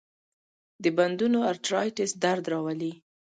[0.83, 2.93] د بندونو ارترایټس درد راولي.